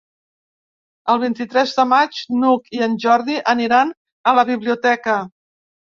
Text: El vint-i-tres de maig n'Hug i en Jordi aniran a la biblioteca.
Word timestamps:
El 1.13 1.19
vint-i-tres 1.23 1.75
de 1.81 1.85
maig 1.91 2.21
n'Hug 2.39 2.73
i 2.79 2.83
en 2.89 2.95
Jordi 3.05 3.39
aniran 3.55 3.93
a 4.33 4.37
la 4.41 4.47
biblioteca. 4.51 5.21